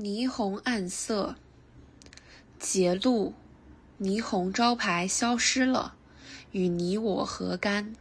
[0.00, 1.36] 霓虹暗色，
[2.58, 3.34] 节录，
[4.00, 5.94] 霓虹招牌消失了，
[6.50, 7.94] 与你我何干？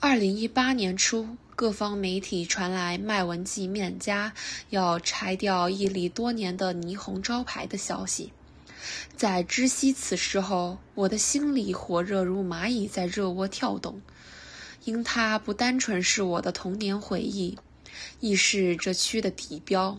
[0.00, 4.32] 二零一八年初，各方媒体传来麦文记面家
[4.70, 8.32] 要拆掉屹立多年的霓虹招牌的消息。
[9.14, 14.00] 在知悉此事后，我的心里火热如蚂蚁在热窝跳动，
[14.84, 17.58] 因它不单纯是我的童年回忆。
[18.20, 19.98] 亦是这区的地标。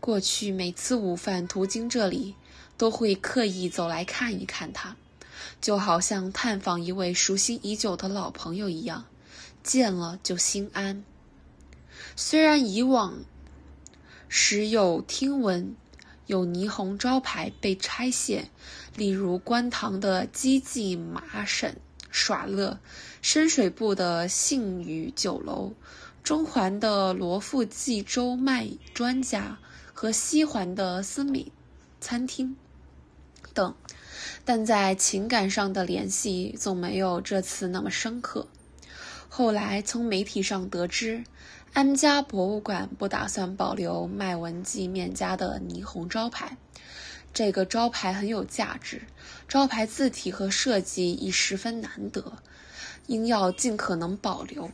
[0.00, 2.34] 过去每次午饭途经这里，
[2.76, 4.96] 都会刻意走来看一看它，
[5.60, 9.06] 就好像探访一位熟悉已久的老朋友一样，
[9.62, 11.04] 见了就心安。
[12.16, 13.24] 虽然以往
[14.28, 15.74] 时有听闻
[16.26, 18.50] 有霓虹招牌被拆卸，
[18.96, 21.76] 例如观塘的基记马婶
[22.10, 22.78] 耍乐、
[23.22, 25.72] 深水埗的信宇酒楼。
[26.24, 29.58] 中环的罗富济州卖专家
[29.92, 31.52] 和西环的思美
[32.00, 32.56] 餐厅
[33.52, 33.74] 等，
[34.42, 38.48] 但在情感上的联系总没有这次那么深刻。
[39.28, 41.24] 后来从媒体上得知，
[41.74, 46.56] 安家博物馆不打算保留麦文记面家的霓虹招牌。
[47.34, 49.02] 这个招牌很有价值，
[49.46, 52.38] 招牌字体和设计亦十分难得，
[53.08, 54.70] 应要尽可能保留。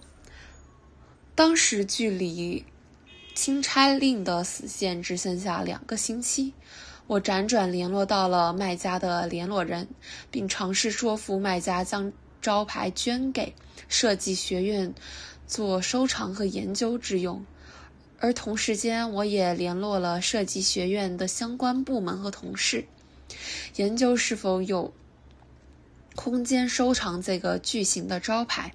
[1.41, 2.67] 当时距离
[3.35, 6.53] 钦差令的死线只剩下两个星期，
[7.07, 9.89] 我辗转联络到了卖家的联络人，
[10.31, 13.55] 并尝试说服卖家将招牌捐给
[13.89, 14.93] 设计学院
[15.47, 17.43] 做收藏和研究之用。
[18.19, 22.85] 而同时间，我也联络了设计学院的相关部门和同事，
[23.77, 24.93] 研究是否有
[26.15, 28.75] 空间收藏这个巨型的招牌。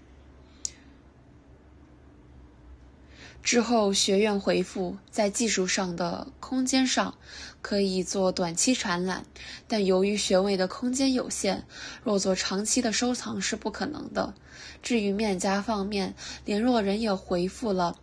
[3.45, 7.13] 之后，学院回复，在技术上的空间上
[7.61, 9.23] 可以做短期展览，
[9.67, 11.63] 但由于学位的空间有限，
[12.03, 14.33] 若做长期的收藏是不可能的。
[14.81, 17.95] 至于面家方面，联络人也回复了。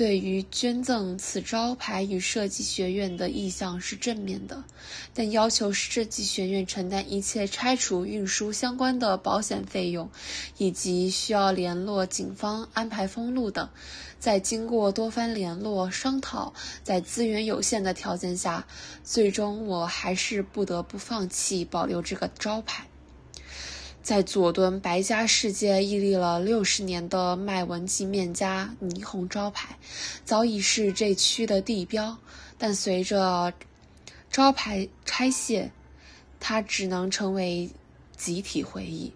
[0.00, 4.64] 对于捐赠此招牌与设计学院的意向是正面的，
[5.12, 10.08] 但要求设计学院承担一切拆除、运输相关的保险费用，
[10.56, 13.68] 以及需要联络警方安排封路等。
[14.18, 18.66] 在经过多番联络商讨，在资源有限的条件下，
[19.04, 22.86] 最终我还是不得不放弃保留这个招牌。
[24.02, 29.76] 在佐敦白家世界屹立了六十年的麦文记面家霓虹招牌，
[30.24, 32.16] 早已是这区的地标。
[32.56, 33.52] 但随着
[34.30, 35.70] 招牌拆卸，
[36.38, 37.70] 它只能成为
[38.16, 39.12] 集体回忆。